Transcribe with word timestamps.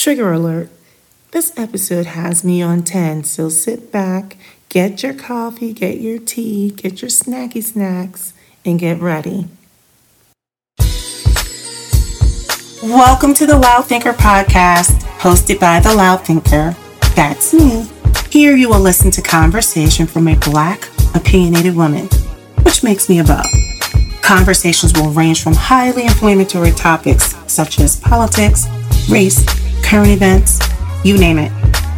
Trigger 0.00 0.32
alert. 0.32 0.70
This 1.32 1.52
episode 1.58 2.06
has 2.06 2.42
me 2.42 2.62
on 2.62 2.84
10, 2.84 3.24
so 3.24 3.50
sit 3.50 3.92
back, 3.92 4.38
get 4.70 5.02
your 5.02 5.12
coffee, 5.12 5.74
get 5.74 6.00
your 6.00 6.18
tea, 6.18 6.70
get 6.70 7.02
your 7.02 7.10
snacky 7.10 7.62
snacks, 7.62 8.32
and 8.64 8.78
get 8.78 8.98
ready. 8.98 9.48
Welcome 12.82 13.34
to 13.34 13.44
the 13.44 13.58
Loud 13.58 13.84
Thinker 13.84 14.14
podcast, 14.14 15.02
hosted 15.18 15.60
by 15.60 15.80
the 15.80 15.94
Loud 15.94 16.24
Thinker. 16.24 16.74
That's 17.14 17.52
me. 17.52 17.86
Here 18.30 18.56
you 18.56 18.70
will 18.70 18.80
listen 18.80 19.10
to 19.10 19.20
conversation 19.20 20.06
from 20.06 20.28
a 20.28 20.36
black, 20.36 20.88
opinionated 21.14 21.76
woman, 21.76 22.06
which 22.62 22.82
makes 22.82 23.10
me 23.10 23.18
a 23.18 23.24
beau. 23.24 23.42
Conversations 24.22 24.94
will 24.94 25.10
range 25.10 25.42
from 25.42 25.52
highly 25.52 26.04
inflammatory 26.04 26.72
topics 26.72 27.36
such 27.52 27.78
as 27.80 28.00
politics, 28.00 28.66
race, 29.10 29.44
current 29.90 30.10
events, 30.10 30.60
you 31.04 31.18
name 31.18 31.36
it. 31.36 31.50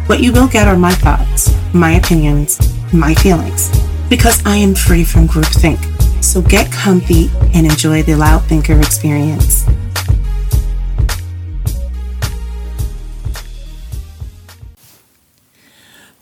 What 0.07 0.19
you 0.19 0.33
will 0.33 0.47
get 0.47 0.67
are 0.67 0.75
my 0.75 0.93
thoughts, 0.93 1.53
my 1.75 1.91
opinions, 1.91 2.57
my 2.91 3.13
feelings, 3.13 3.69
because 4.09 4.43
I 4.47 4.57
am 4.57 4.73
free 4.73 5.03
from 5.03 5.27
groupthink. 5.27 5.77
So 6.23 6.41
get 6.41 6.71
comfy 6.71 7.29
and 7.53 7.67
enjoy 7.67 8.01
the 8.01 8.15
Loud 8.15 8.45
Thinker 8.45 8.79
experience. 8.79 9.67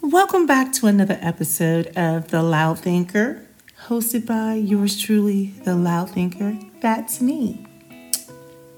Welcome 0.01 0.45
back 0.45 0.73
to 0.73 0.87
another 0.87 1.17
episode 1.21 1.87
of 1.95 2.31
The 2.31 2.43
Loud 2.43 2.79
Thinker, 2.79 3.47
hosted 3.87 4.25
by 4.25 4.55
yours 4.55 5.01
truly, 5.01 5.53
The 5.63 5.75
Loud 5.75 6.09
Thinker. 6.09 6.59
That's 6.81 7.21
me. 7.21 7.65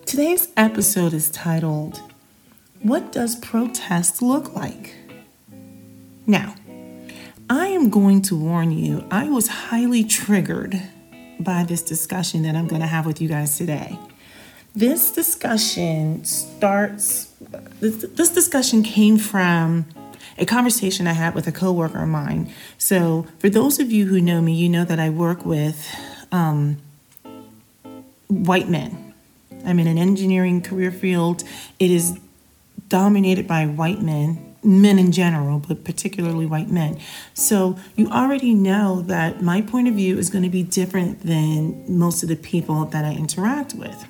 Today's 0.06 0.50
episode 0.56 1.16
is 1.16 1.32
titled 1.32 2.13
what 2.84 3.12
does 3.12 3.36
protest 3.38 4.22
look 4.22 4.54
like? 4.54 4.96
Now, 6.28 6.56
I 7.50 7.68
am 7.68 7.90
going 7.90 8.22
to 8.24 8.36
warn 8.36 8.72
you, 8.72 9.06
I 9.10 9.30
was 9.30 9.48
highly 9.48 10.04
triggered 10.04 10.82
by 11.40 11.64
this 11.64 11.82
discussion 11.82 12.44
that 12.44 12.56
I'm 12.56 12.68
going 12.68 12.82
to 12.82 12.88
have 12.88 13.06
with 13.06 13.22
you 13.22 13.28
guys 13.28 13.58
today. 13.58 13.98
This 14.76 15.12
discussion 15.12 16.24
starts, 16.26 17.34
this, 17.80 18.06
this 18.10 18.30
discussion 18.30 18.84
came 18.84 19.18
from 19.18 19.86
a 20.38 20.46
conversation 20.46 21.08
I 21.08 21.14
had 21.14 21.36
with 21.36 21.48
a 21.48 21.52
coworker 21.52 22.02
of 22.02 22.10
mine. 22.10 22.52
So, 22.78 23.28
for 23.40 23.50
those 23.50 23.80
of 23.80 23.92
you 23.92 24.08
who 24.08 24.20
know 24.20 24.42
me, 24.42 24.54
you 24.54 24.68
know 24.68 24.84
that 24.84 25.00
I 25.00 25.10
work 25.10 25.46
with 25.46 25.88
um, 26.32 26.78
white 28.28 28.68
men. 28.68 29.14
I'm 29.66 29.80
in 29.80 29.88
an 29.88 29.98
engineering 29.98 30.62
career 30.62 30.92
field. 30.92 31.44
It 31.80 31.92
is 31.92 32.20
dominated 32.88 33.48
by 33.48 33.66
white 33.66 34.02
men, 34.02 34.56
men 34.64 34.98
in 35.00 35.12
general, 35.12 35.60
but 35.60 35.84
particularly 35.84 36.46
white 36.46 36.70
men. 36.70 37.00
So 37.34 37.78
you 37.96 38.08
already 38.10 38.54
know 38.54 39.02
that 39.04 39.42
my 39.42 39.62
point 39.62 39.88
of 39.88 39.96
view 39.96 40.18
is 40.18 40.30
going 40.30 40.44
to 40.44 40.50
be 40.50 40.64
different 40.64 41.22
than 41.22 41.98
most 41.98 42.24
of 42.24 42.30
the 42.30 42.36
people 42.36 42.86
that 42.86 43.04
I 43.06 43.14
interact 43.14 43.74
with. 43.74 44.08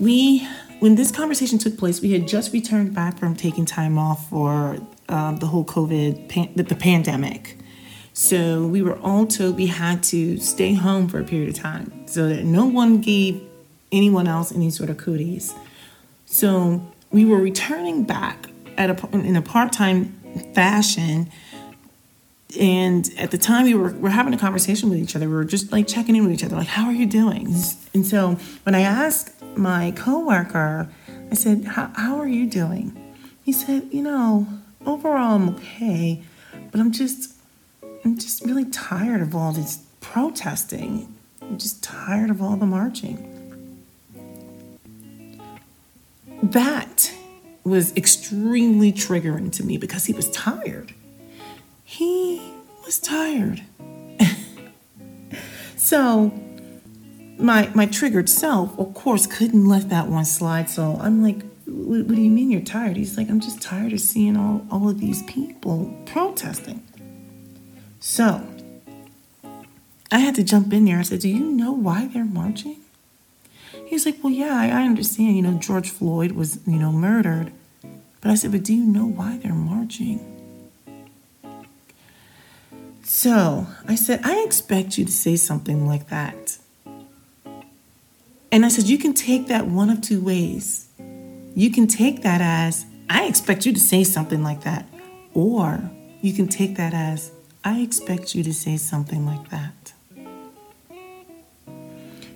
We, 0.00 0.46
when 0.80 0.96
this 0.96 1.10
conversation 1.12 1.58
took 1.58 1.78
place, 1.78 2.00
we 2.00 2.12
had 2.12 2.26
just 2.26 2.52
returned 2.52 2.94
back 2.94 3.18
from 3.18 3.36
taking 3.36 3.64
time 3.64 3.98
off 3.98 4.28
for 4.28 4.78
um, 5.08 5.36
the 5.36 5.46
whole 5.46 5.64
COVID, 5.64 6.28
pan- 6.28 6.52
the, 6.56 6.62
the 6.62 6.74
pandemic. 6.74 7.58
So 8.12 8.66
we 8.66 8.80
were 8.80 8.98
all 9.00 9.26
told 9.26 9.56
we 9.56 9.66
had 9.66 10.02
to 10.04 10.38
stay 10.38 10.74
home 10.74 11.08
for 11.08 11.18
a 11.18 11.24
period 11.24 11.48
of 11.48 11.56
time 11.56 12.06
so 12.06 12.28
that 12.28 12.44
no 12.44 12.64
one 12.64 13.00
gave 13.00 13.42
anyone 13.90 14.26
else 14.28 14.52
any 14.52 14.70
sort 14.70 14.90
of 14.90 14.98
cooties. 14.98 15.52
So 16.26 16.92
we 17.10 17.24
were 17.24 17.38
returning 17.38 18.04
back 18.04 18.48
at 18.76 18.90
a, 18.90 19.16
in 19.16 19.36
a 19.36 19.42
part-time 19.42 20.06
fashion. 20.54 21.30
And 22.58 23.08
at 23.18 23.30
the 23.30 23.38
time 23.38 23.64
we 23.64 23.74
were, 23.74 23.92
were 23.92 24.10
having 24.10 24.34
a 24.34 24.38
conversation 24.38 24.90
with 24.90 24.98
each 24.98 25.16
other. 25.16 25.28
We 25.28 25.34
were 25.34 25.44
just 25.44 25.72
like 25.72 25.86
checking 25.86 26.16
in 26.16 26.24
with 26.24 26.32
each 26.32 26.44
other 26.44 26.56
like 26.56 26.68
how 26.68 26.86
are 26.86 26.92
you 26.92 27.06
doing? 27.06 27.54
And 27.94 28.06
so 28.06 28.38
when 28.64 28.74
i 28.74 28.80
asked 28.80 29.42
my 29.56 29.92
coworker 29.92 30.88
i 31.30 31.34
said 31.34 31.64
how 31.64 32.18
are 32.18 32.28
you 32.28 32.46
doing? 32.46 32.96
He 33.44 33.52
said 33.52 33.88
you 33.90 34.02
know 34.02 34.46
overall 34.86 35.36
i'm 35.36 35.48
okay 35.50 36.22
but 36.70 36.80
i'm 36.80 36.92
just 36.92 37.34
i'm 38.04 38.18
just 38.18 38.44
really 38.44 38.64
tired 38.66 39.20
of 39.20 39.34
all 39.34 39.52
this 39.52 39.78
protesting. 40.00 41.14
I'm 41.40 41.58
just 41.58 41.82
tired 41.82 42.30
of 42.30 42.40
all 42.40 42.56
the 42.56 42.66
marching 42.66 43.33
that 46.52 47.12
was 47.64 47.96
extremely 47.96 48.92
triggering 48.92 49.50
to 49.52 49.64
me 49.64 49.76
because 49.76 50.04
he 50.04 50.12
was 50.12 50.30
tired. 50.30 50.94
He 51.84 52.42
was 52.84 52.98
tired. 52.98 53.62
so 55.76 56.32
my 57.38 57.70
my 57.74 57.86
triggered 57.86 58.28
self, 58.28 58.78
of 58.78 58.94
course, 58.94 59.26
couldn't 59.26 59.66
let 59.66 59.88
that 59.88 60.08
one 60.08 60.24
slide. 60.24 60.68
So 60.70 60.98
I'm 61.00 61.22
like, 61.22 61.42
what, 61.66 62.08
do 62.08 62.20
you 62.20 62.30
mean 62.30 62.50
you're 62.50 62.60
tired? 62.60 62.96
He's 62.96 63.16
like, 63.16 63.28
I'm 63.28 63.40
just 63.40 63.62
tired 63.62 63.92
of 63.92 64.00
seeing 64.00 64.36
all, 64.36 64.66
all 64.70 64.88
of 64.88 65.00
these 65.00 65.22
people 65.22 65.94
protesting. 66.06 66.82
So 68.00 68.46
I 70.12 70.18
had 70.18 70.34
to 70.36 70.44
jump 70.44 70.72
in 70.72 70.84
there. 70.84 70.98
I 70.98 71.02
said, 71.02 71.20
Do 71.20 71.28
you 71.28 71.44
know 71.44 71.72
why 71.72 72.06
they're 72.06 72.24
marching? 72.24 72.76
He's 73.86 74.06
like, 74.06 74.22
Well, 74.22 74.32
yeah, 74.32 74.56
I, 74.56 74.68
I 74.68 74.84
understand. 74.84 75.36
You 75.36 75.42
know, 75.42 75.58
George 75.58 75.90
Floyd 75.90 76.32
was, 76.32 76.60
you 76.66 76.78
know, 76.78 76.92
murdered. 76.92 77.52
But 78.20 78.30
I 78.30 78.34
said, 78.34 78.52
But 78.52 78.62
do 78.62 78.74
you 78.74 78.84
know 78.84 79.06
why 79.06 79.38
they're 79.38 79.52
marching? 79.52 80.30
So 83.02 83.66
I 83.86 83.94
said, 83.94 84.20
I 84.24 84.42
expect 84.46 84.98
you 84.98 85.04
to 85.04 85.12
say 85.12 85.36
something 85.36 85.86
like 85.86 86.08
that. 86.08 86.58
And 88.50 88.64
I 88.64 88.68
said, 88.68 88.84
You 88.84 88.98
can 88.98 89.14
take 89.14 89.48
that 89.48 89.66
one 89.66 89.90
of 89.90 90.00
two 90.00 90.20
ways. 90.20 90.88
You 91.54 91.70
can 91.70 91.86
take 91.86 92.22
that 92.22 92.40
as, 92.40 92.86
I 93.08 93.24
expect 93.26 93.64
you 93.66 93.72
to 93.72 93.80
say 93.80 94.04
something 94.04 94.42
like 94.42 94.62
that. 94.62 94.86
Or 95.34 95.90
you 96.20 96.32
can 96.32 96.48
take 96.48 96.76
that 96.76 96.94
as, 96.94 97.30
I 97.64 97.80
expect 97.80 98.34
you 98.34 98.42
to 98.44 98.52
say 98.52 98.76
something 98.76 99.24
like 99.24 99.50
that. 99.50 99.93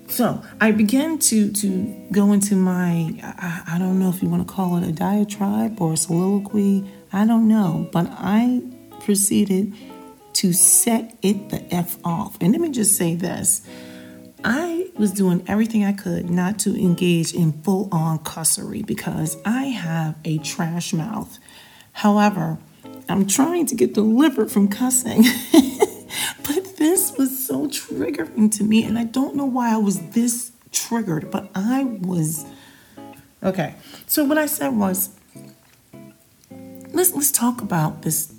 So 0.09 0.43
I 0.61 0.73
began 0.73 1.19
to 1.19 1.53
to 1.53 2.07
go 2.11 2.33
into 2.33 2.57
my 2.57 3.15
I, 3.23 3.75
I 3.75 3.79
don't 3.79 3.99
know 3.99 4.09
if 4.09 4.23
you 4.23 4.29
want 4.29 4.47
to 4.47 4.53
call 4.53 4.77
it 4.77 4.89
a 4.89 4.93
diatribe 4.93 5.81
or 5.81 5.93
a 5.93 5.97
soliloquy. 5.97 6.85
I 7.13 7.27
don't 7.27 7.47
know, 7.47 7.89
but 7.93 8.07
I 8.11 8.63
proceeded 9.01 9.75
to 10.35 10.53
set 10.53 11.17
it 11.23 11.51
the 11.51 11.63
f 11.75 11.99
off. 12.05 12.37
And 12.41 12.53
let 12.53 12.61
me 12.61 12.71
just 12.71 12.97
say 12.97 13.15
this: 13.15 13.63
I 14.45 14.91
was 14.97 15.13
doing 15.13 15.45
everything 15.47 15.85
I 15.85 15.93
could 15.93 16.31
not 16.31 16.59
to 16.61 16.75
engage 16.75 17.35
in 17.35 17.53
full 17.63 17.89
on 17.93 18.19
cussery 18.21 18.83
because 18.83 19.37
I 19.45 19.65
have 19.67 20.17
a 20.25 20.39
trash 20.39 20.93
mouth. 20.93 21.39
However, 21.93 22.59
I'm 23.09 23.27
trying 23.27 23.67
to 23.67 23.75
get 23.75 23.93
delivered 23.95 24.51
from 24.51 24.69
cussing. 24.69 25.25
this 26.89 27.19
was 27.19 27.47
so 27.47 27.67
triggering 27.67 28.51
to 28.57 28.65
me, 28.65 28.83
and 28.83 28.99
I 28.99 29.05
don't 29.05 29.37
know 29.37 29.45
why 29.45 29.75
I 29.75 29.77
was 29.77 29.99
this 30.11 30.53
triggered, 30.73 31.31
but 31.31 31.51
I 31.55 31.85
was 31.85 32.47
okay. 33.43 33.75
So 34.07 34.25
what 34.25 34.39
I 34.39 34.47
said 34.47 34.71
was, 34.71 35.11
let's 36.95 37.13
let's 37.15 37.31
talk 37.31 37.61
about 37.61 38.03
this 38.03 38.33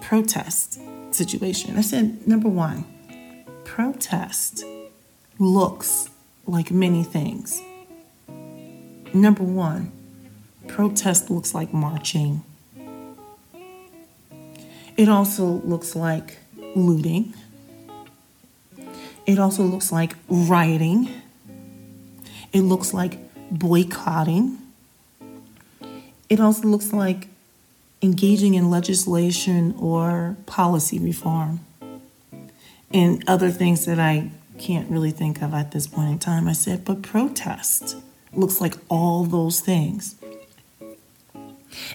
protest 0.00 0.80
situation. 1.10 1.76
I 1.76 1.82
said 1.82 2.26
number 2.26 2.48
one, 2.48 2.86
protest 3.64 4.64
looks 5.38 6.08
like 6.46 6.70
many 6.70 7.04
things. 7.04 7.60
Number 9.12 9.44
one, 9.44 9.92
protest 10.66 11.28
looks 11.28 11.54
like 11.54 11.74
marching. 11.74 12.42
It 14.96 15.10
also 15.10 15.44
looks 15.44 15.94
like 15.94 16.38
looting. 16.74 17.34
It 19.32 19.38
also 19.38 19.62
looks 19.62 19.90
like 19.90 20.14
rioting. 20.28 21.08
It 22.52 22.60
looks 22.60 22.92
like 22.92 23.16
boycotting. 23.50 24.58
It 26.28 26.38
also 26.38 26.68
looks 26.68 26.92
like 26.92 27.28
engaging 28.02 28.52
in 28.52 28.68
legislation 28.68 29.74
or 29.78 30.36
policy 30.44 30.98
reform 30.98 31.60
and 32.92 33.24
other 33.26 33.50
things 33.50 33.86
that 33.86 33.98
I 33.98 34.30
can't 34.58 34.90
really 34.90 35.12
think 35.12 35.40
of 35.40 35.54
at 35.54 35.70
this 35.70 35.86
point 35.86 36.10
in 36.10 36.18
time. 36.18 36.46
I 36.46 36.52
said, 36.52 36.84
but 36.84 37.00
protest 37.00 37.96
looks 38.34 38.60
like 38.60 38.74
all 38.90 39.24
those 39.24 39.60
things. 39.60 40.14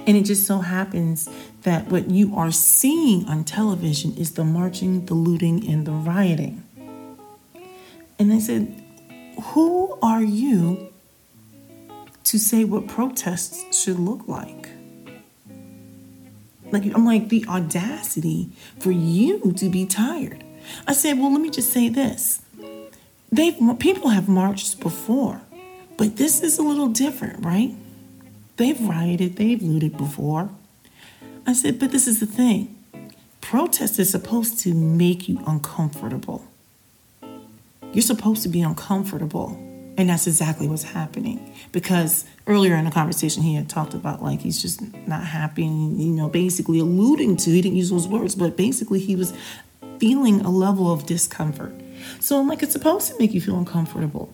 And 0.07 0.17
it 0.17 0.23
just 0.23 0.47
so 0.47 0.57
happens 0.61 1.29
that 1.61 1.89
what 1.89 2.09
you 2.09 2.35
are 2.35 2.49
seeing 2.49 3.27
on 3.27 3.43
television 3.43 4.17
is 4.17 4.31
the 4.31 4.43
marching, 4.43 5.05
the 5.05 5.13
looting, 5.13 5.69
and 5.69 5.85
the 5.85 5.91
rioting. 5.91 6.63
And 8.19 8.33
I 8.33 8.39
said, 8.39 8.83
Who 9.53 9.97
are 10.01 10.23
you 10.23 10.93
to 12.27 12.37
say 12.37 12.65
what 12.65 12.87
protests 12.87 13.81
should 13.81 13.97
look 13.97 14.27
like. 14.27 14.69
Like, 16.71 16.83
I'm 16.93 17.05
like, 17.05 17.29
the 17.29 17.45
audacity 17.47 18.49
for 18.79 18.91
you 18.91 19.53
to 19.53 19.69
be 19.69 19.85
tired. 19.85 20.43
I 20.85 20.91
said, 20.91 21.17
well, 21.17 21.31
let 21.31 21.39
me 21.39 21.49
just 21.49 21.71
say 21.71 21.87
this. 21.87 22.41
They've, 23.31 23.57
people 23.79 24.09
have 24.09 24.27
marched 24.27 24.81
before, 24.81 25.41
but 25.95 26.17
this 26.17 26.43
is 26.43 26.59
a 26.59 26.63
little 26.63 26.89
different, 26.89 27.45
right? 27.45 27.73
They've 28.57 28.81
rioted, 28.81 29.37
they've 29.37 29.61
looted 29.61 29.95
before. 29.95 30.49
I 31.45 31.53
said, 31.53 31.79
but 31.79 31.91
this 31.91 32.07
is 32.07 32.19
the 32.19 32.25
thing 32.25 32.73
protest 33.39 33.97
is 33.97 34.09
supposed 34.09 34.59
to 34.59 34.73
make 34.73 35.29
you 35.29 35.41
uncomfortable. 35.47 36.45
You're 37.97 38.03
supposed 38.03 38.43
to 38.43 38.49
be 38.49 38.61
uncomfortable. 38.61 39.57
And 39.97 40.11
that's 40.11 40.27
exactly 40.27 40.67
what's 40.67 40.83
happening. 40.83 41.51
Because 41.71 42.25
earlier 42.45 42.75
in 42.75 42.85
the 42.85 42.91
conversation, 42.91 43.41
he 43.41 43.55
had 43.55 43.67
talked 43.69 43.95
about 43.95 44.21
like 44.21 44.39
he's 44.39 44.61
just 44.61 44.83
not 45.07 45.25
happy, 45.25 45.65
and, 45.65 45.99
you 45.99 46.11
know, 46.11 46.29
basically 46.29 46.77
alluding 46.77 47.37
to, 47.37 47.49
he 47.49 47.59
didn't 47.59 47.75
use 47.75 47.89
those 47.89 48.07
words, 48.07 48.35
but 48.35 48.55
basically 48.55 48.99
he 48.99 49.15
was 49.15 49.33
feeling 49.97 50.41
a 50.41 50.51
level 50.51 50.91
of 50.91 51.07
discomfort. 51.07 51.73
So 52.19 52.39
I'm 52.39 52.47
like, 52.47 52.61
it's 52.61 52.73
supposed 52.73 53.07
to 53.07 53.17
make 53.17 53.33
you 53.33 53.41
feel 53.41 53.57
uncomfortable. 53.57 54.31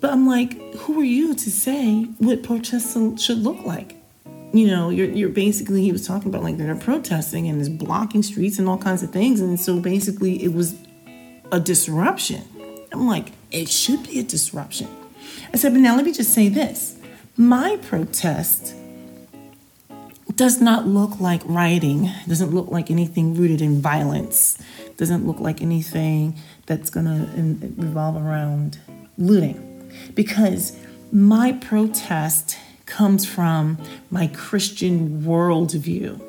But 0.00 0.12
I'm 0.12 0.28
like, 0.28 0.74
who 0.74 1.00
are 1.00 1.04
you 1.04 1.34
to 1.34 1.50
say 1.50 2.04
what 2.18 2.44
protests 2.44 2.96
should 3.20 3.38
look 3.38 3.66
like? 3.66 3.97
You 4.52 4.66
know, 4.66 4.88
you're, 4.88 5.08
you're 5.08 5.28
basically, 5.28 5.82
he 5.82 5.92
was 5.92 6.06
talking 6.06 6.28
about 6.28 6.42
like 6.42 6.56
they're 6.56 6.74
protesting 6.74 7.48
and 7.48 7.60
is 7.60 7.68
blocking 7.68 8.22
streets 8.22 8.58
and 8.58 8.68
all 8.68 8.78
kinds 8.78 9.02
of 9.02 9.10
things. 9.10 9.40
And 9.40 9.60
so 9.60 9.78
basically, 9.78 10.42
it 10.42 10.54
was 10.54 10.74
a 11.52 11.60
disruption. 11.60 12.42
I'm 12.92 13.06
like, 13.06 13.32
it 13.50 13.68
should 13.68 14.04
be 14.04 14.18
a 14.18 14.22
disruption. 14.22 14.88
I 15.52 15.56
said, 15.56 15.72
but 15.72 15.80
now 15.80 15.96
let 15.96 16.04
me 16.04 16.12
just 16.12 16.32
say 16.32 16.48
this 16.48 16.98
my 17.36 17.76
protest 17.82 18.74
does 20.34 20.60
not 20.60 20.86
look 20.86 21.20
like 21.20 21.42
rioting, 21.44 22.10
doesn't 22.26 22.52
look 22.54 22.68
like 22.68 22.90
anything 22.90 23.34
rooted 23.34 23.60
in 23.60 23.80
violence, 23.80 24.58
doesn't 24.96 25.26
look 25.26 25.40
like 25.40 25.60
anything 25.62 26.36
that's 26.66 26.90
going 26.90 27.06
to 27.06 27.40
um, 27.40 27.74
revolve 27.76 28.16
around 28.16 28.78
looting. 29.16 29.90
Because 30.14 30.76
my 31.10 31.52
protest 31.52 32.56
comes 32.88 33.24
from 33.24 33.78
my 34.10 34.26
Christian 34.26 35.22
worldview. 35.22 36.20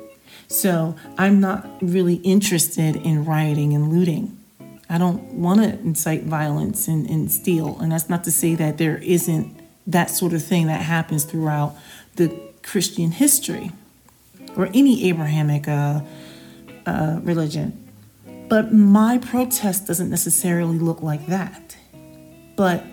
So 0.46 0.94
I'm 1.18 1.40
not 1.40 1.66
really 1.80 2.16
interested 2.16 2.96
in 2.96 3.24
rioting 3.24 3.74
and 3.74 3.92
looting. 3.92 4.36
I 4.88 4.98
don't 4.98 5.22
want 5.34 5.60
to 5.62 5.70
incite 5.80 6.24
violence 6.24 6.86
and, 6.88 7.08
and 7.08 7.30
steal. 7.30 7.78
And 7.80 7.92
that's 7.92 8.08
not 8.08 8.24
to 8.24 8.30
say 8.30 8.54
that 8.56 8.78
there 8.78 8.98
isn't 8.98 9.58
that 9.86 10.10
sort 10.10 10.32
of 10.32 10.44
thing 10.44 10.66
that 10.66 10.82
happens 10.82 11.24
throughout 11.24 11.76
the 12.16 12.36
Christian 12.62 13.12
history 13.12 13.72
or 14.56 14.68
any 14.74 15.08
Abrahamic 15.08 15.66
uh, 15.68 16.00
uh, 16.86 17.20
religion. 17.22 17.88
But 18.48 18.74
my 18.74 19.18
protest 19.18 19.86
doesn't 19.86 20.10
necessarily 20.10 20.78
look 20.78 21.02
like 21.02 21.26
that. 21.26 21.76
But 22.56 22.84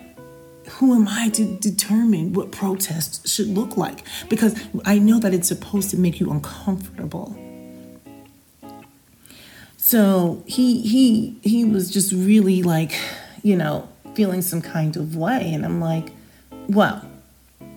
who 0.70 0.94
am 0.94 1.08
I 1.08 1.28
to 1.30 1.44
determine 1.58 2.32
what 2.32 2.52
protest 2.52 3.28
should 3.28 3.48
look 3.48 3.76
like? 3.76 4.04
Because 4.28 4.58
I 4.84 4.98
know 4.98 5.18
that 5.20 5.34
it's 5.34 5.48
supposed 5.48 5.90
to 5.90 5.96
make 5.98 6.20
you 6.20 6.30
uncomfortable. 6.30 7.36
So 9.76 10.42
he 10.46 10.82
he 10.82 11.38
he 11.42 11.64
was 11.64 11.90
just 11.90 12.12
really 12.12 12.62
like, 12.62 12.92
you 13.42 13.56
know, 13.56 13.88
feeling 14.14 14.42
some 14.42 14.60
kind 14.60 14.96
of 14.96 15.16
way 15.16 15.52
and 15.54 15.64
I'm 15.64 15.80
like, 15.80 16.12
well, 16.68 17.08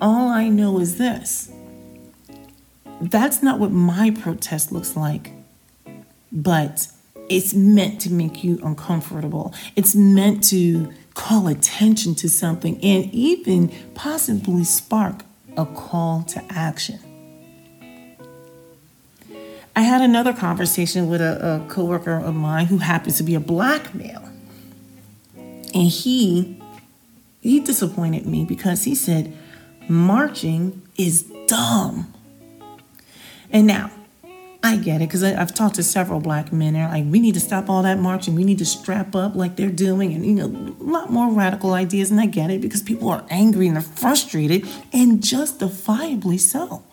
all 0.01 0.27
I 0.27 0.49
know 0.49 0.79
is 0.79 0.97
this. 0.97 1.51
That's 2.99 3.41
not 3.41 3.59
what 3.59 3.71
my 3.71 4.11
protest 4.11 4.71
looks 4.71 4.95
like. 4.95 5.31
But 6.31 6.87
it's 7.29 7.53
meant 7.53 8.01
to 8.01 8.11
make 8.11 8.43
you 8.43 8.59
uncomfortable. 8.63 9.53
It's 9.75 9.95
meant 9.95 10.43
to 10.49 10.91
call 11.31 11.47
attention 11.47 12.13
to 12.13 12.27
something 12.27 12.75
and 12.83 13.05
even 13.13 13.71
possibly 13.93 14.65
spark 14.65 15.23
a 15.55 15.65
call 15.65 16.23
to 16.23 16.43
action. 16.49 16.99
I 19.73 19.83
had 19.83 20.01
another 20.01 20.33
conversation 20.33 21.07
with 21.07 21.21
a, 21.21 21.63
a 21.63 21.69
coworker 21.69 22.17
of 22.17 22.35
mine 22.35 22.65
who 22.65 22.79
happens 22.79 23.15
to 23.15 23.23
be 23.23 23.33
a 23.33 23.39
black 23.39 23.95
male. 23.95 24.27
And 25.73 25.87
he 25.87 26.61
he 27.39 27.61
disappointed 27.61 28.25
me 28.25 28.43
because 28.43 28.83
he 28.83 28.93
said 28.93 29.33
marching 29.87 30.81
is 30.97 31.23
dumb. 31.47 32.13
And 33.51 33.65
now, 33.65 33.89
I 34.63 34.77
get 34.77 34.97
it 34.97 35.07
because 35.07 35.23
I've 35.23 35.53
talked 35.53 35.75
to 35.75 35.83
several 35.83 36.19
black 36.19 36.53
men. 36.53 36.73
They're 36.73 36.87
like, 36.87 37.05
we 37.07 37.19
need 37.19 37.33
to 37.33 37.39
stop 37.39 37.67
all 37.69 37.81
that 37.81 37.97
marching. 37.97 38.35
We 38.35 38.43
need 38.43 38.59
to 38.59 38.65
strap 38.65 39.15
up 39.15 39.35
like 39.35 39.55
they're 39.55 39.71
doing, 39.71 40.13
and 40.13 40.23
you 40.25 40.33
know, 40.33 40.75
a 40.79 40.83
lot 40.83 41.09
more 41.09 41.31
radical 41.33 41.73
ideas. 41.73 42.11
And 42.11 42.19
I 42.19 42.27
get 42.27 42.51
it 42.51 42.61
because 42.61 42.83
people 42.83 43.09
are 43.09 43.25
angry 43.29 43.67
and 43.67 43.75
they're 43.75 43.81
frustrated, 43.81 44.67
and 44.93 45.23
justifiably 45.23 46.37
so. 46.37 46.83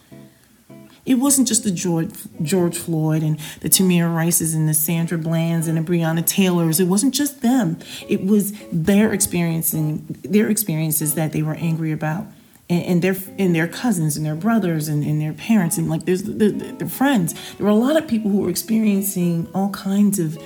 It 1.05 1.15
wasn't 1.15 1.49
just 1.49 1.65
the 1.65 1.71
George, 1.71 2.11
George 2.43 2.77
Floyd 2.77 3.23
and 3.23 3.39
the 3.61 3.71
Tamir 3.71 4.15
Rices 4.15 4.55
and 4.55 4.69
the 4.69 4.75
Sandra 4.75 5.17
Blands 5.17 5.67
and 5.67 5.79
the 5.79 5.83
Breonna 5.83 6.25
Taylors. 6.25 6.81
It 6.81 6.85
wasn't 6.85 7.15
just 7.15 7.41
them. 7.41 7.79
It 8.09 8.25
was 8.25 8.53
their 8.71 9.13
experiencing 9.15 10.05
their 10.23 10.51
experiences 10.51 11.15
that 11.15 11.33
they 11.33 11.43
were 11.43 11.55
angry 11.55 11.93
about 11.93 12.27
and, 12.71 12.85
and 12.85 13.03
their 13.03 13.17
and 13.39 13.55
their 13.55 13.69
cousins 13.69 14.17
and 14.17 14.25
their 14.25 14.35
brothers 14.35 14.89
and, 14.89 15.05
and 15.05 15.21
their 15.21 15.33
parents 15.33 15.79
and 15.79 15.89
like 15.89 16.05
there's 16.05 16.23
their, 16.25 16.89
friends. 16.89 17.35
There 17.57 17.65
were 17.65 17.73
a 17.73 17.75
lot 17.75 17.97
of 17.97 18.07
people 18.07 18.31
who 18.31 18.41
were 18.41 18.51
experiencing 18.51 19.49
all 19.55 19.71
kinds 19.71 20.19
of 20.19 20.39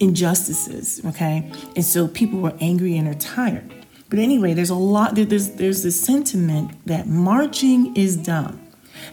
injustices. 0.00 1.00
Okay, 1.04 1.50
and 1.76 1.84
so 1.84 2.08
people 2.08 2.40
were 2.40 2.54
angry 2.60 2.96
and 2.96 3.08
are 3.08 3.14
tired. 3.14 3.72
But 4.10 4.18
anyway, 4.18 4.54
there's 4.54 4.70
a 4.70 4.74
lot. 4.74 5.14
There's 5.14 5.50
there's 5.50 5.82
this 5.82 6.00
sentiment 6.00 6.86
that 6.86 7.06
marching 7.06 7.94
is 7.94 8.16
dumb, 8.16 8.60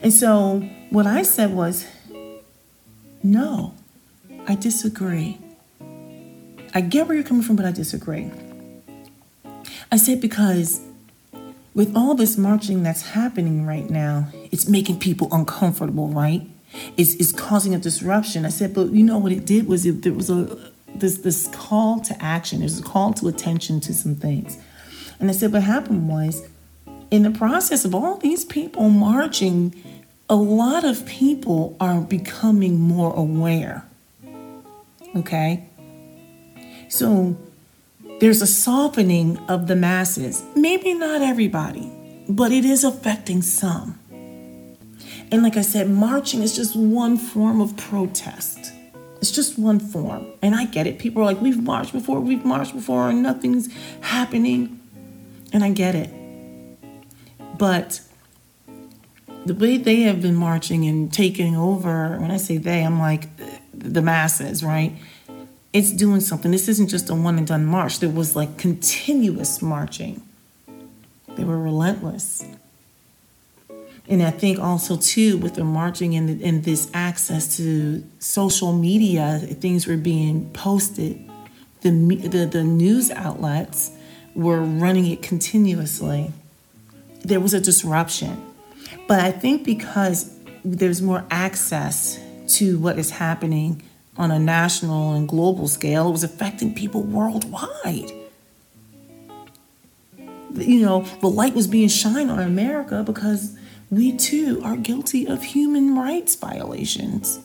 and 0.02 0.12
so 0.12 0.60
what 0.90 1.06
I 1.06 1.22
said 1.22 1.52
was, 1.52 1.86
no, 3.22 3.74
I 4.46 4.54
disagree. 4.54 5.38
I 6.74 6.80
get 6.80 7.06
where 7.06 7.16
you're 7.16 7.24
coming 7.24 7.42
from, 7.42 7.56
but 7.56 7.64
I 7.64 7.72
disagree. 7.72 8.30
I 9.90 9.96
said 9.96 10.20
because 10.20 10.80
with 11.76 11.94
all 11.94 12.14
this 12.14 12.38
marching 12.38 12.82
that's 12.82 13.02
happening 13.02 13.66
right 13.66 13.88
now, 13.90 14.28
it's 14.50 14.66
making 14.66 14.98
people 14.98 15.28
uncomfortable, 15.30 16.08
right? 16.08 16.48
It's, 16.96 17.14
it's 17.16 17.32
causing 17.32 17.74
a 17.74 17.78
disruption. 17.78 18.46
I 18.46 18.48
said, 18.48 18.74
but 18.74 18.92
you 18.92 19.04
know 19.04 19.18
what 19.18 19.30
it 19.30 19.44
did 19.44 19.68
was 19.68 19.84
it, 19.84 20.02
there 20.02 20.14
was 20.14 20.30
a 20.30 20.72
this 20.94 21.18
this 21.18 21.48
call 21.48 22.00
to 22.00 22.24
action. 22.24 22.60
There's 22.60 22.80
a 22.80 22.82
call 22.82 23.12
to 23.14 23.28
attention 23.28 23.80
to 23.80 23.92
some 23.92 24.14
things. 24.14 24.56
And 25.20 25.28
I 25.28 25.34
said, 25.34 25.52
what 25.52 25.62
happened 25.62 26.08
was, 26.08 26.48
in 27.10 27.22
the 27.22 27.30
process 27.30 27.84
of 27.84 27.94
all 27.94 28.16
these 28.16 28.46
people 28.46 28.88
marching, 28.88 29.74
a 30.30 30.34
lot 30.34 30.82
of 30.82 31.04
people 31.04 31.76
are 31.78 32.00
becoming 32.00 32.80
more 32.80 33.14
aware. 33.14 33.84
Okay? 35.14 35.68
So 36.88 37.36
there's 38.20 38.40
a 38.40 38.46
softening 38.46 39.38
of 39.48 39.66
the 39.66 39.76
masses. 39.76 40.42
Maybe 40.54 40.94
not 40.94 41.20
everybody, 41.22 41.92
but 42.28 42.50
it 42.52 42.64
is 42.64 42.84
affecting 42.84 43.42
some. 43.42 43.98
And 45.30 45.42
like 45.42 45.56
I 45.56 45.62
said, 45.62 45.90
marching 45.90 46.42
is 46.42 46.56
just 46.56 46.76
one 46.76 47.16
form 47.16 47.60
of 47.60 47.76
protest. 47.76 48.72
It's 49.20 49.30
just 49.30 49.58
one 49.58 49.80
form. 49.80 50.26
And 50.40 50.54
I 50.54 50.66
get 50.66 50.86
it. 50.86 50.98
People 50.98 51.22
are 51.22 51.24
like, 51.26 51.40
we've 51.40 51.62
marched 51.62 51.92
before, 51.92 52.20
we've 52.20 52.44
marched 52.44 52.74
before, 52.74 53.08
and 53.08 53.22
nothing's 53.22 53.72
happening. 54.00 54.80
And 55.52 55.64
I 55.64 55.70
get 55.70 55.94
it. 55.94 56.10
But 57.58 58.00
the 59.44 59.54
way 59.54 59.76
they 59.76 60.02
have 60.02 60.20
been 60.22 60.34
marching 60.34 60.86
and 60.86 61.12
taking 61.12 61.56
over, 61.56 62.18
when 62.18 62.30
I 62.30 62.36
say 62.36 62.58
they, 62.58 62.82
I'm 62.82 62.98
like 62.98 63.28
the 63.72 64.02
masses, 64.02 64.62
right? 64.62 64.96
It's 65.76 65.92
doing 65.92 66.20
something. 66.20 66.50
This 66.50 66.68
isn't 66.68 66.88
just 66.88 67.10
a 67.10 67.14
one 67.14 67.36
and 67.36 67.46
done 67.46 67.66
march. 67.66 67.98
There 67.98 68.08
was 68.08 68.34
like 68.34 68.56
continuous 68.56 69.60
marching. 69.60 70.22
They 71.36 71.44
were 71.44 71.58
relentless. 71.58 72.44
And 74.08 74.22
I 74.22 74.30
think 74.30 74.58
also 74.58 74.96
too 74.96 75.36
with 75.36 75.56
the 75.56 75.64
marching 75.64 76.14
and, 76.14 76.40
and 76.40 76.64
this 76.64 76.90
access 76.94 77.58
to 77.58 78.02
social 78.20 78.72
media, 78.72 79.38
things 79.38 79.86
were 79.86 79.98
being 79.98 80.50
posted. 80.52 81.22
The, 81.82 81.90
the 81.90 82.46
the 82.46 82.64
news 82.64 83.10
outlets 83.10 83.90
were 84.34 84.62
running 84.62 85.06
it 85.06 85.22
continuously. 85.22 86.32
There 87.22 87.38
was 87.38 87.52
a 87.52 87.60
disruption, 87.60 88.42
but 89.06 89.20
I 89.20 89.30
think 89.30 89.64
because 89.64 90.34
there's 90.64 91.02
more 91.02 91.24
access 91.30 92.18
to 92.48 92.78
what 92.78 92.98
is 92.98 93.10
happening 93.10 93.82
on 94.18 94.30
a 94.30 94.38
national 94.38 95.14
and 95.14 95.28
global 95.28 95.68
scale. 95.68 96.08
It 96.08 96.12
was 96.12 96.24
affecting 96.24 96.74
people 96.74 97.02
worldwide. 97.02 98.12
you 100.54 100.80
know, 100.80 101.02
the 101.20 101.28
light 101.28 101.54
was 101.54 101.66
being 101.66 101.88
shined 101.88 102.30
on 102.30 102.38
America 102.38 103.02
because 103.02 103.56
we 103.90 104.16
too 104.16 104.60
are 104.64 104.76
guilty 104.76 105.26
of 105.26 105.42
human 105.42 105.94
rights 105.96 106.34
violations. 106.34 107.40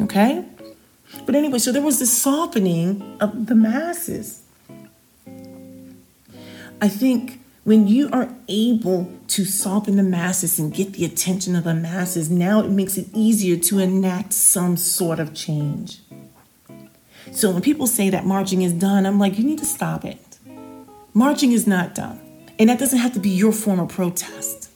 Okay? 0.00 0.44
But 1.26 1.34
anyway, 1.34 1.58
so 1.58 1.72
there 1.72 1.82
was 1.82 1.98
this 1.98 2.16
softening 2.16 3.16
of 3.20 3.46
the 3.46 3.54
masses. 3.54 4.42
I 6.80 6.88
think 6.88 7.40
when 7.64 7.88
you 7.88 8.10
are 8.12 8.34
able 8.48 9.10
to 9.34 9.44
soften 9.44 9.96
the 9.96 10.02
masses 10.04 10.60
and 10.60 10.72
get 10.72 10.92
the 10.92 11.04
attention 11.04 11.56
of 11.56 11.64
the 11.64 11.74
masses, 11.74 12.30
now 12.30 12.60
it 12.60 12.70
makes 12.70 12.96
it 12.96 13.08
easier 13.12 13.56
to 13.56 13.80
enact 13.80 14.32
some 14.32 14.76
sort 14.76 15.18
of 15.18 15.34
change. 15.34 15.98
So 17.32 17.50
when 17.50 17.60
people 17.60 17.88
say 17.88 18.10
that 18.10 18.24
marching 18.24 18.62
is 18.62 18.72
done, 18.72 19.06
I'm 19.06 19.18
like, 19.18 19.36
you 19.36 19.42
need 19.42 19.58
to 19.58 19.64
stop 19.64 20.04
it. 20.04 20.38
Marching 21.14 21.50
is 21.50 21.66
not 21.66 21.96
done. 21.96 22.20
And 22.60 22.70
that 22.70 22.78
doesn't 22.78 23.00
have 23.00 23.12
to 23.14 23.18
be 23.18 23.30
your 23.30 23.50
form 23.50 23.80
of 23.80 23.88
protest. 23.88 24.70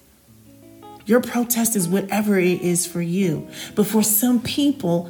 Your 1.06 1.20
protest 1.20 1.76
is 1.76 1.86
whatever 1.88 2.36
it 2.36 2.60
is 2.60 2.84
for 2.84 3.00
you. 3.00 3.46
But 3.76 3.86
for 3.86 4.02
some 4.02 4.42
people, 4.42 5.08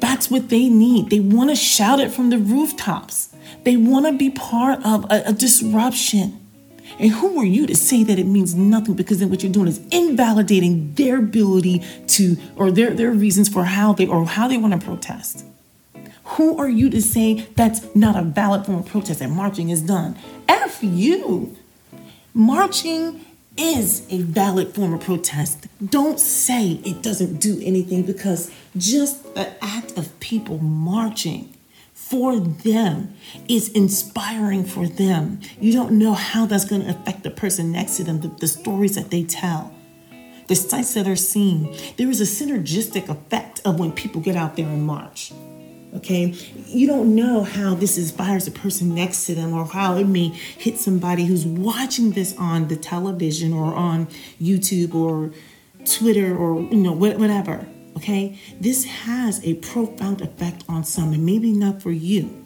that's 0.00 0.28
what 0.28 0.48
they 0.48 0.68
need. 0.68 1.10
They 1.10 1.20
want 1.20 1.50
to 1.50 1.56
shout 1.56 2.00
it 2.00 2.10
from 2.10 2.30
the 2.30 2.38
rooftops. 2.38 3.32
They 3.62 3.76
want 3.76 4.06
to 4.06 4.12
be 4.12 4.30
part 4.30 4.84
of 4.84 5.04
a, 5.04 5.22
a, 5.26 5.32
disruption. 5.32 6.45
And 6.98 7.10
who 7.10 7.38
are 7.40 7.44
you 7.44 7.66
to 7.66 7.74
say 7.74 8.02
that 8.04 8.18
it 8.18 8.26
means 8.26 8.54
nothing? 8.54 8.94
Because 8.94 9.18
then 9.18 9.30
what 9.30 9.42
you're 9.42 9.52
doing 9.52 9.68
is 9.68 9.84
invalidating 9.90 10.94
their 10.94 11.18
ability 11.18 11.82
to, 12.08 12.36
or 12.56 12.70
their, 12.70 12.90
their 12.90 13.10
reasons 13.10 13.48
for 13.48 13.64
how 13.64 13.92
they, 13.92 14.06
or 14.06 14.24
how 14.26 14.48
they 14.48 14.56
want 14.56 14.78
to 14.78 14.84
protest. 14.84 15.44
Who 16.24 16.58
are 16.58 16.68
you 16.68 16.90
to 16.90 17.00
say 17.00 17.46
that's 17.54 17.94
not 17.94 18.16
a 18.16 18.22
valid 18.22 18.66
form 18.66 18.78
of 18.78 18.86
protest 18.86 19.20
and 19.20 19.32
marching 19.32 19.70
is 19.70 19.82
done? 19.82 20.16
F 20.48 20.82
you. 20.82 21.56
Marching 22.34 23.24
is 23.56 24.06
a 24.10 24.18
valid 24.18 24.74
form 24.74 24.92
of 24.92 25.00
protest. 25.00 25.66
Don't 25.84 26.20
say 26.20 26.80
it 26.84 27.02
doesn't 27.02 27.40
do 27.40 27.60
anything 27.62 28.02
because 28.02 28.50
just 28.76 29.34
the 29.34 29.52
act 29.64 29.96
of 29.96 30.18
people 30.20 30.58
marching 30.58 31.55
for 32.08 32.38
them 32.38 33.14
is 33.48 33.68
inspiring 33.70 34.64
for 34.64 34.86
them. 34.86 35.40
You 35.60 35.72
don't 35.72 35.98
know 35.98 36.12
how 36.12 36.46
that's 36.46 36.64
going 36.64 36.82
to 36.82 36.90
affect 36.90 37.24
the 37.24 37.30
person 37.30 37.72
next 37.72 37.96
to 37.96 38.04
them, 38.04 38.20
the, 38.20 38.28
the 38.28 38.46
stories 38.46 38.94
that 38.94 39.10
they 39.10 39.24
tell, 39.24 39.74
the 40.46 40.54
sights 40.54 40.94
that 40.94 41.08
are 41.08 41.16
seen. 41.16 41.76
There 41.96 42.08
is 42.08 42.20
a 42.20 42.24
synergistic 42.24 43.08
effect 43.08 43.60
of 43.64 43.80
when 43.80 43.90
people 43.90 44.20
get 44.20 44.36
out 44.36 44.54
there 44.54 44.66
and 44.66 44.84
march. 44.84 45.32
Okay, 45.94 46.34
you 46.66 46.86
don't 46.86 47.14
know 47.16 47.42
how 47.42 47.74
this 47.74 47.98
inspires 47.98 48.44
the 48.44 48.50
person 48.52 48.94
next 48.94 49.26
to 49.26 49.34
them 49.34 49.52
or 49.52 49.64
how 49.64 49.96
it 49.96 50.06
may 50.06 50.28
hit 50.28 50.78
somebody 50.78 51.24
who's 51.24 51.46
watching 51.46 52.12
this 52.12 52.36
on 52.38 52.68
the 52.68 52.76
television 52.76 53.52
or 53.52 53.74
on 53.74 54.06
YouTube 54.40 54.94
or 54.94 55.32
Twitter 55.84 56.36
or 56.36 56.60
you 56.60 56.76
know 56.76 56.92
whatever. 56.92 57.66
Okay, 57.96 58.38
this 58.60 58.84
has 58.84 59.42
a 59.44 59.54
profound 59.54 60.20
effect 60.20 60.64
on 60.68 60.84
some, 60.84 61.12
and 61.12 61.24
maybe 61.24 61.52
not 61.52 61.82
for 61.82 61.90
you. 61.90 62.44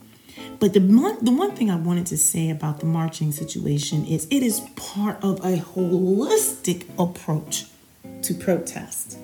But 0.59 0.75
the 0.75 0.81
one, 0.81 1.25
the 1.25 1.33
one 1.33 1.57
thing 1.57 1.71
I 1.71 1.77
wanted 1.77 2.07
to 2.07 2.17
say 2.17 2.51
about 2.51 2.81
the 2.81 2.87
marching 2.87 3.33
situation 3.33 4.07
is 4.07 4.27
it 4.31 4.43
is 4.43 4.61
part 4.77 5.23
of 5.25 5.41
a 5.41 5.59
holistic 5.59 6.87
approach 6.99 7.67
to 8.23 8.35
protest. 8.35 9.19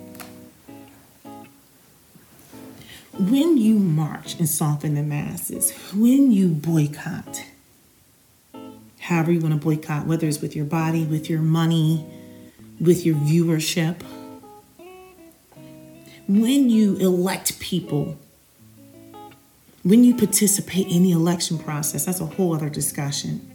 when 3.18 3.56
you 3.56 3.78
march 3.78 4.38
and 4.38 4.48
soften 4.48 4.94
the 4.94 5.02
masses, 5.02 5.72
when 5.94 6.30
you 6.32 6.48
boycott, 6.48 7.44
however 9.00 9.32
you 9.32 9.40
want 9.40 9.54
to 9.54 9.60
boycott, 9.60 10.06
whether 10.06 10.26
it's 10.26 10.40
with 10.42 10.54
your 10.54 10.66
body, 10.66 11.04
with 11.04 11.30
your 11.30 11.40
money, 11.40 12.04
with 12.78 13.06
your 13.06 13.16
viewership, 13.16 13.96
when 16.28 16.68
you 16.70 16.96
elect 16.96 17.58
people, 17.60 18.18
when 19.82 20.02
you 20.02 20.14
participate 20.14 20.88
in 20.88 21.02
the 21.02 21.12
election 21.12 21.58
process, 21.58 22.04
that's 22.06 22.20
a 22.20 22.26
whole 22.26 22.54
other 22.54 22.68
discussion. 22.68 23.52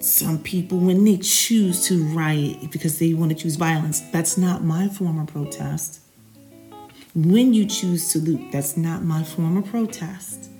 Some 0.00 0.42
people, 0.42 0.78
when 0.78 1.04
they 1.04 1.18
choose 1.18 1.86
to 1.88 2.04
riot 2.04 2.70
because 2.70 2.98
they 2.98 3.14
want 3.14 3.30
to 3.32 3.36
choose 3.36 3.56
violence, 3.56 4.00
that's 4.12 4.36
not 4.36 4.62
my 4.62 4.88
form 4.88 5.18
of 5.18 5.28
protest 5.28 6.00
when 7.14 7.54
you 7.54 7.64
choose 7.66 8.12
to 8.12 8.18
loot. 8.18 8.50
That's 8.52 8.76
not 8.76 9.02
my 9.02 9.22
form 9.22 9.56
of 9.56 9.66
protest. 9.66 10.50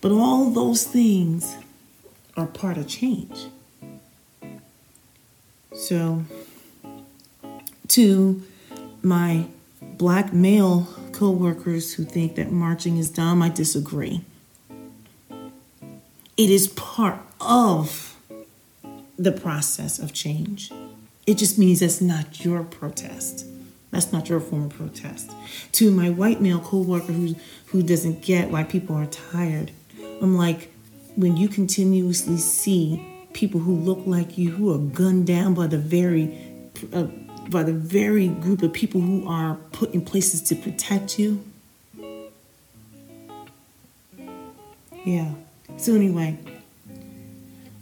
But 0.00 0.12
all 0.12 0.50
those 0.50 0.84
things 0.84 1.56
are 2.36 2.46
part 2.46 2.76
of 2.76 2.88
change. 2.88 3.46
So, 5.74 6.24
to 7.88 8.42
my 9.02 9.46
black 9.82 10.32
male 10.32 10.88
co 11.12 11.30
workers 11.30 11.94
who 11.94 12.04
think 12.04 12.36
that 12.36 12.50
marching 12.50 12.96
is 12.96 13.10
dumb, 13.10 13.42
I 13.42 13.48
disagree. 13.48 14.22
It 16.36 16.50
is 16.50 16.68
part 16.68 17.18
of 17.40 18.16
the 19.18 19.32
process 19.32 19.98
of 19.98 20.12
change. 20.12 20.72
It 21.26 21.34
just 21.34 21.58
means 21.58 21.80
that's 21.80 22.00
not 22.00 22.44
your 22.44 22.64
protest. 22.64 23.46
That's 23.90 24.12
not 24.12 24.28
your 24.28 24.40
form 24.40 24.64
of 24.64 24.70
protest. 24.70 25.32
To 25.72 25.90
my 25.90 26.08
white 26.10 26.40
male 26.40 26.60
coworker 26.60 27.12
who 27.12 27.34
who 27.66 27.82
doesn't 27.82 28.22
get 28.22 28.50
why 28.50 28.64
people 28.64 28.96
are 28.96 29.06
tired, 29.06 29.72
I'm 30.22 30.36
like, 30.36 30.72
when 31.16 31.36
you 31.36 31.48
continuously 31.48 32.38
see 32.38 33.06
people 33.32 33.60
who 33.60 33.74
look 33.74 34.00
like 34.06 34.38
you 34.38 34.52
who 34.52 34.72
are 34.74 34.78
gunned 34.78 35.26
down 35.26 35.54
by 35.54 35.66
the 35.66 35.78
very 35.78 36.36
uh, 36.92 37.06
by 37.50 37.62
the 37.62 37.72
very 37.72 38.28
group 38.28 38.62
of 38.62 38.72
people 38.72 39.00
who 39.00 39.28
are 39.28 39.56
put 39.72 39.92
in 39.92 40.02
places 40.02 40.40
to 40.42 40.54
protect 40.54 41.18
you. 41.18 41.44
Yeah. 45.04 45.32
So 45.76 45.94
anyway, 45.94 46.38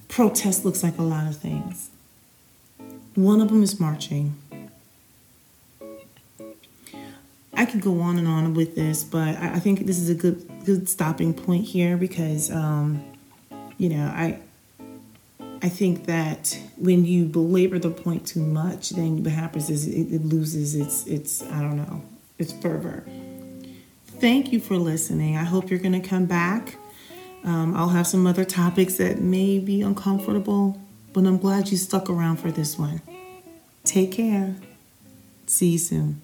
protest 0.09 0.65
looks 0.65 0.83
like 0.83 0.99
a 0.99 1.03
lot 1.03 1.27
of 1.27 1.37
things. 1.37 1.91
One 3.15 3.41
of 3.41 3.49
them 3.49 3.63
is 3.63 3.79
marching. 3.81 4.37
I 7.53 7.65
could 7.65 7.81
go 7.81 8.01
on 8.01 8.19
and 8.19 8.29
on 8.29 8.55
with 8.55 8.77
this, 8.77 9.03
but 9.03 9.37
I, 9.37 9.59
think 9.59 9.85
this 9.87 9.99
is 9.99 10.09
a 10.09 10.15
good 10.15 10.49
good 10.65 10.89
stopping 10.89 11.35
point 11.35 11.65
here 11.65 11.97
because 11.97 12.53
um, 12.53 13.03
you 13.79 13.89
know 13.89 14.05
I 14.05 14.39
I 15.61 15.69
think 15.69 16.07
that 16.07 16.59
when 16.77 17.05
you 17.05 17.25
belabor 17.25 17.79
the 17.79 17.91
point 17.91 18.27
too 18.27 18.41
much, 18.41 18.91
then 18.91 19.25
what 19.25 19.33
happens 19.33 19.71
is 19.71 19.87
it, 19.87 20.13
it 20.15 20.25
loses 20.25 20.75
its 20.75 21.07
its 21.07 21.43
I 21.43 21.61
don't 21.61 21.77
know 21.77 22.03
its 22.39 22.53
fervor. 22.53 23.05
Thank 24.07 24.53
you 24.53 24.61
for 24.61 24.77
listening. 24.77 25.37
I 25.37 25.45
hope 25.45 25.71
you're 25.71 25.79
going 25.79 26.01
to 26.01 26.07
come 26.07 26.27
back. 26.27 26.77
Um, 27.45 27.77
I'll 27.77 27.91
have 27.91 28.07
some 28.07 28.27
other 28.27 28.45
topics 28.45 28.95
that 28.95 29.21
may 29.21 29.59
be 29.59 29.81
uncomfortable, 29.83 30.81
but 31.13 31.25
I'm 31.25 31.39
glad 31.39 31.71
you 31.71 31.77
stuck 31.77 32.11
around 32.11 32.39
for 32.39 32.51
this 32.51 32.77
one. 32.77 33.01
Take 33.85 34.13
care. 34.13 34.57
See 35.47 35.71
you 35.71 35.79
soon. 35.79 36.21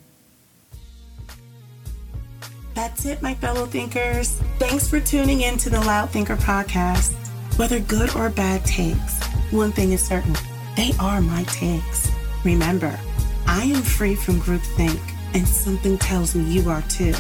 That's 2.75 3.07
it, 3.07 3.23
my 3.23 3.35
fellow 3.35 3.67
thinkers. 3.67 4.41
Thanks 4.59 4.89
for 4.89 4.99
tuning 4.99 5.43
in 5.43 5.57
to 5.59 5.71
the 5.71 5.81
Loud 5.81 6.11
Thinker 6.11 6.37
podcast. 6.37 7.24
Whether 7.57 7.79
good 7.79 8.17
or 8.17 8.31
bad 8.31 8.65
takes, 8.65 9.23
one 9.53 9.71
thing 9.71 9.93
is 9.93 10.05
certain 10.05 10.35
they 10.77 10.91
are 10.99 11.21
my 11.21 11.45
takes. 11.45 12.11
Remember, 12.45 12.99
I 13.47 13.63
am 13.63 13.81
free 13.81 14.17
from 14.17 14.41
groupthink, 14.41 14.99
and 15.35 15.47
something 15.47 15.97
tells 15.97 16.35
me 16.35 16.43
you 16.45 16.69
are 16.69 16.83
too. 16.83 17.15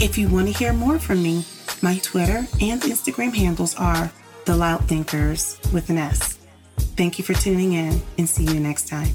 If 0.00 0.16
you 0.16 0.28
want 0.28 0.46
to 0.46 0.52
hear 0.52 0.72
more 0.72 1.00
from 1.00 1.20
me, 1.20 1.44
my 1.82 1.98
Twitter 1.98 2.46
and 2.60 2.80
Instagram 2.82 3.34
handles 3.34 3.74
are 3.74 4.12
The 4.44 4.56
Loud 4.56 4.84
Thinkers 4.84 5.58
with 5.72 5.90
an 5.90 5.98
S. 5.98 6.38
Thank 6.96 7.18
you 7.18 7.24
for 7.24 7.34
tuning 7.34 7.72
in 7.72 8.00
and 8.18 8.28
see 8.28 8.44
you 8.44 8.60
next 8.60 8.86
time. 8.86 9.08